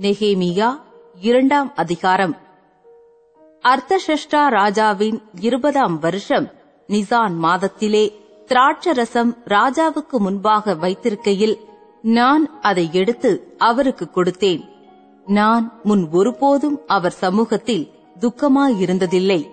[0.00, 0.80] நெகேமியா
[1.20, 2.36] இரண்டாம் அதிகாரம்.
[3.62, 6.50] அர்த்தஷஷ்டா ராஜாவின் இருபதாம் வருஷம்
[6.88, 8.14] நிசான் மாதத்திலே
[8.46, 11.56] திராட்சரசம் ராஜாவுக்கு முன்பாக வைத்திருக்கையில்
[12.02, 14.68] நான் அதை எடுத்து அவருக்கு கொடுத்தேன்.
[15.26, 17.90] நான் முன் ஒருபோதும் அவர் சமூகத்தில்
[18.20, 19.50] துக்கமாயிருந்ததில்லை.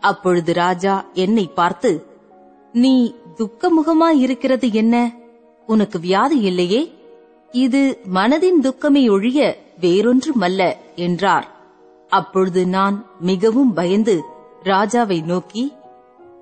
[0.00, 2.06] அப்பொழுது ராஜா என்னை பார்த்து
[2.72, 5.12] நீ துக்கமுகமாயிருக்கிறது என்ன?
[5.66, 6.94] உனக்கு வியாதி இல்லையே?
[7.52, 11.48] இது மனதின் துக்கமே ஒழிய வேறொன்றுமல்ல என்றார்.
[12.08, 14.22] அப்பொழுது நான் மிகவும் பயந்து
[14.62, 15.72] ராஜாவை நோக்கி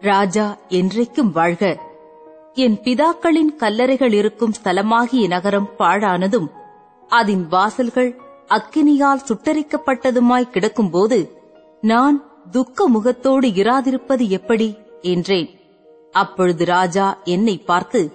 [0.00, 1.78] ராஜா என்றைக்கும் வாழ்க.
[2.54, 6.48] என் பிதாக்களின் கல்லறைகள் இருக்கும் ஸ்தலமாகிய நகரம் பாழானதும்
[7.08, 8.16] அதன் வாசல்கள்
[8.48, 11.30] அக்கினியால் சுட்டரிக்கப்பட்டதுமாய் கிடக்கும்போது
[11.80, 14.76] நான் துக்க முகத்தோடு இராதிருப்பது எப்படி?
[15.00, 15.60] என்றேன்.
[16.12, 18.12] அப்பொழுது ராஜா என்னை பார்த்து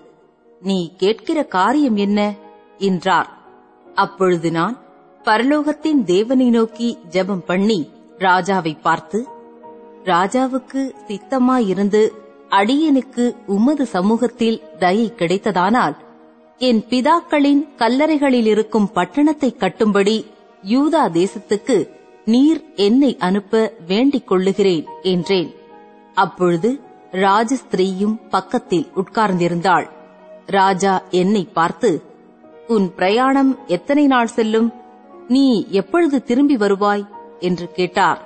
[0.62, 2.36] நீ கேட்கிற காரியம் என்ன?
[2.78, 3.30] என்றார்.
[3.96, 4.85] அப்பொழுது நான்
[5.26, 7.78] பரலோகத்தின் தேவனை நோக்கி ஜெபம் பண்ணி
[8.18, 9.20] ராஜாவை பார்த்து
[10.04, 12.02] ராஜாவுக்கு சித்தமாயிருந்து
[12.50, 15.96] அடியனுக்கு உமது சமூகத்தில் தயை கிடைத்ததானால்
[16.62, 20.18] என் பிதாக்களின் கல்லறைகளில் இருக்கும் பட்டணத்தை கட்டும்படி
[20.64, 21.78] யூதா தேசத்துக்கு
[22.26, 25.50] நீர் என்னை அனுப்ப வேண்டிக் கொள்ளுகிறேன் என்றேன்.
[26.14, 26.70] அப்பொழுது
[27.12, 29.88] ராஜஸ்திரீயும் பக்கத்தில் உட்கார்ந்திருந்தாள்.
[30.46, 31.90] ராஜா என்னை பார்த்து
[32.68, 34.70] உன் பிரயாணம் எத்தனை நாள் செல்லும்?
[35.28, 37.08] நீ எப்பொழுது திரும்பி வருவாய்?
[37.40, 38.22] என்று கேட்டார்.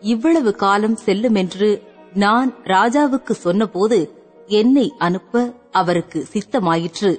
[0.00, 7.18] இவ்வளவு காலம் செல்லும் என்று நான் ராஜாவுக்கு சொன்னபோது என்னை அனுப்ப அவருக்கு சித்தமாயிற்று.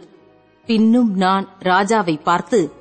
[0.65, 2.71] பின்னும் நான் ராஜாவை பார்த்து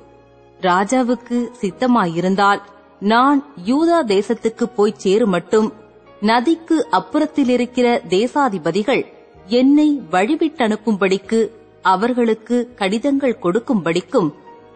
[0.61, 2.61] ராஜாவுக்கு சித்தமாயிருந்தால்
[2.99, 5.73] நான் யூதா தேசத்துக்கு போய் சேரும் மட்டும்
[6.21, 9.05] நதிக்கு அப்புறத்திலிருக்கிற தேசாதிபதிகள்
[9.47, 11.49] என்னை வழிவிட்டனுப்பும்படிக்கு
[11.81, 14.33] அவர்களுக்கு கடிதங்கள் கொடுக்கும்படிக்கும்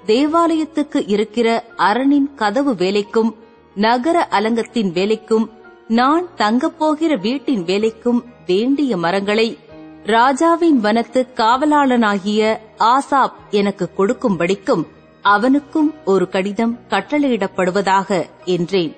[0.07, 3.31] தேவாலயத்துக்கு இருக்கிற அரணின் கதவு வேலைக்கும்
[3.75, 5.49] நகர அலங்கத்தின் வேலைக்கும்
[5.87, 9.57] நான் தங்கப்போகிற வீட்டின் வேலைக்கும் வேண்டிய மரங்களை
[10.03, 14.87] ராஜாவின் வனத்து காவலாளனாகிய ஆசாப் எனக்கு கொடுக்கும்படிக்கும்
[15.21, 18.95] அவனுக்கும் ஒரு கடிதம் கட்டளையிடப்படுவதாக என்றேன்.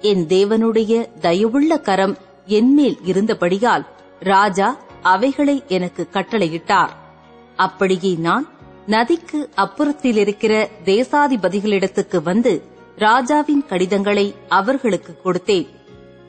[0.00, 2.16] என் தேவனுடைய தயவுள்ள கரம்
[2.46, 3.86] என்மேல் இருந்தபடியால்
[4.20, 6.90] ராஜா அவைகளை எனக்கு கட்டளையிட்டார்.
[7.56, 8.46] அப்படியே நான்
[8.86, 12.62] நதிக்கு அப்புறத்தில் இருக்கிற தேசாதிபதிகளிடத்துக்கு வந்து
[12.96, 15.66] ராஜாவின் கடிதங்களை அவர்களுக்கு கொடுத்தேன்.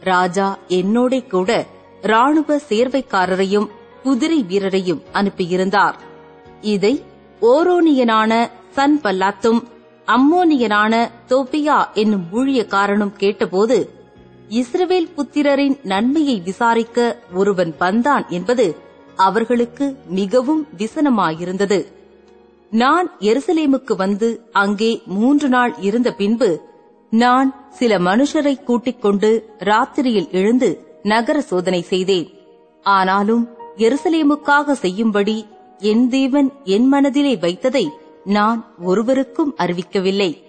[0.01, 1.66] ராஜா என்னோட கூட
[2.01, 3.68] ராணுவ சேர்வைக்காரரையும்
[4.03, 5.94] குதிரை வீரரையும் அனுப்பியிருந்தார்.
[6.62, 7.03] இதை
[7.41, 9.62] ஓரோனியனான சன் பல்லாத்தும்
[10.07, 13.78] அம்மோனியனான தோபியா என்னும் ஊழியக்காரனும் கேட்டபோது
[14.50, 18.75] இஸ்ரவேல் புத்திரரின் நன்மையை விசாரிக்க ஒருவன் வந்தான் என்பது
[19.16, 21.79] அவர்களுக்கு மிகவும் விசனமாயிருந்தது.
[22.72, 26.62] நான் எருசலேமுக்கு வந்து அங்கே மூன்று நாள் இருந்த பின்பு
[27.10, 32.34] நான் சில மனுஷரை கூட்டிக் கொண்டு ராத்திரியில் எழுந்து நகர சோதனை செய்தேன்.
[32.82, 33.48] ஆனாலும்
[33.78, 35.46] எருசலேமுக்காக செய்யும்படி
[35.78, 37.88] என் தேவன் என் மனதிலே வைத்ததை
[38.24, 40.44] நான் ஒருவருக்கும் அறிவிக்கவில்லை.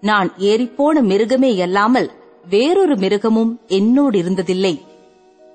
[0.00, 2.10] நான் ஏறிப்போன மிருகமே அல்லாமல்
[2.48, 4.80] வேறொரு மிருகமும் என்னோடு இருந்ததில்லை.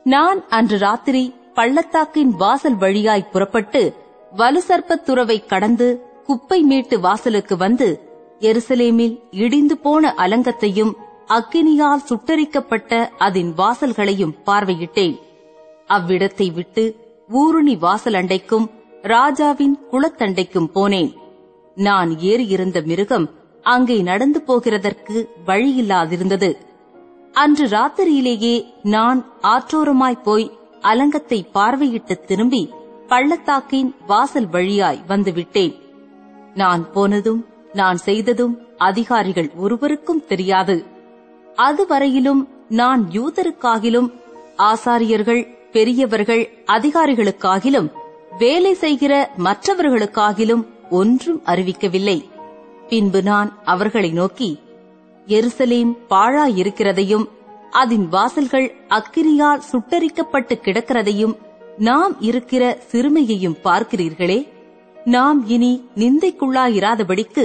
[0.04, 3.94] நான் அன்று ராத்திரி பள்ளத்தாக்கின் வாசல் வழியாய் புறப்பட்டு
[4.38, 7.88] வலுசர்ப்பத் துறவை கடந்து குப்பை மீட்டு வாசலுக்கு வந்து
[8.40, 10.94] எருசலேமில் இடிந்து போன அலங்கத்தையும்
[11.28, 15.16] அக்கினியால் சுட்டரிக்கப்பட்ட அதன் வாசல்களையும் பார்வையிட்டேன்.
[15.88, 16.84] அவ்விடத்தை விட்டு
[17.30, 18.68] ஊருணி வாசல் அண்டைக்கும்
[19.02, 21.12] ராஜாவின் குளத்தண்டைக்கும் போனேன்.
[21.76, 23.28] நான் ஏறியிருந்த மிருகம்
[23.62, 26.52] அங்கே நடந்து போகிறதற்கு வழியில்லாதிருந்தது.
[27.34, 30.48] அன்று ராத்திரியிலேயே நான் ஆற்றோரமாய் போய்
[30.82, 32.64] அலங்கத்தை பார்வையிட்டு திரும்பி
[33.08, 35.76] பள்ளத்தாக்கின் வாசல் வழியாய் வந்துவிட்டேன்.
[36.58, 37.42] நான் போனதும்
[37.74, 40.76] நான் செய்ததும் அதிகாரிகள் ஒருவருக்கும் தெரியாது.
[41.58, 44.10] அதுவரையிலும் நான் யூதருக்காகிலும்
[44.58, 47.90] ஆசாரியர்கள் பெரியவர்கள் அதிகாரிகளுக்காகிலும்
[48.40, 52.18] வேலை செய்கிற மற்றவர்களுக்காகிலும் ஒன்றும் அறிவிக்கவில்லை.
[52.90, 54.50] பின்பு நான் அவர்களை நோக்கி
[55.28, 57.26] எருசலேம் பாழாயிருக்கிறதையும்
[57.72, 61.36] அதன் வாசல்கள் அக்கிரியால் சுட்டரிக்கப்பட்டு கிடக்கிறதையும்
[61.78, 64.40] நாம் இருக்கிற சிறுமையையும் பார்க்கிறீர்களே?
[65.14, 67.44] நாம் இனி நிந்தைக்குள்ளாயிராதபடிக்கு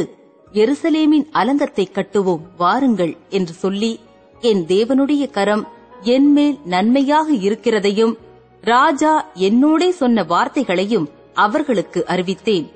[0.52, 4.00] எருசலேமின் அலங்கத்தை கட்டுவோம் வாருங்கள் என்று சொல்லி
[4.40, 5.64] என் தேவனுடைய கரம்
[6.02, 8.14] என்மேல் நன்மையாக இருக்கிறதையும்
[8.60, 12.66] ராஜா என்னோடே சொன்ன வார்த்தைகளையும் அவர்களுக்கு அறிவித்தேன்.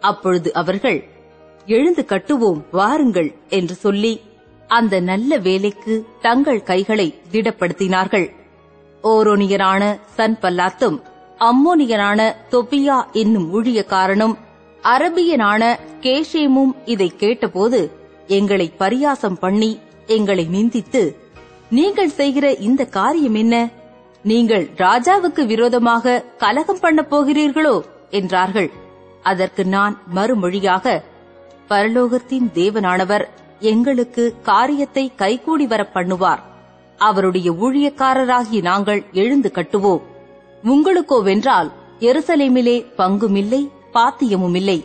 [0.00, 1.00] அப்பொழுது அவர்கள்
[1.66, 4.20] எழுந்து கட்டுவோம் வாருங்கள் என்று சொல்லி
[4.70, 8.28] அந்த நல்ல வேலைக்கு தங்கள் கைகளை திடப்படுத்தினார்கள்.
[9.04, 10.98] ஓரோனியரான சன் பல்லாத்தும்
[11.38, 14.34] அம்மோனியனான தொபியா என்னும் ஊழியக்காரனும்
[14.82, 17.90] அரபியனான கேஷேமும் இதை கேட்டபோது
[18.26, 21.14] எங்களை பரியாசம் பண்ணி எங்களை நிந்தித்து
[21.70, 23.68] நீங்கள் செய்கிற இந்த காரியம் என்ன?
[24.22, 27.80] நீங்கள் ராஜாவுக்கு விரோதமாக கலகம் பண்ணப் போகிறீர்களோ?
[28.10, 28.70] என்றார்கள்.
[29.22, 31.02] அதற்கு நான் மறுமொழியாக
[31.68, 33.24] பரலோகத்தின் தேவனானவர்
[33.60, 36.38] எங்களுக்கு காரியத்தை கைகூடி வரப் பண்ணுவார்.
[36.96, 40.02] அவருடைய ஊழியக்காரராகிய நாங்கள் எழுந்து கட்டுவோம்.
[40.64, 44.84] உங்களுக்கோவென்றால் எருசலேமிலே பங்குமில்லை பாத்தியமுமில்லை.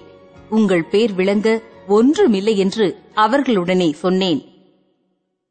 [0.50, 4.53] உங்கள் பேர் விளங்க ஒன்றுமில்லை என்று அவர்களுடனே சொன்னேன்.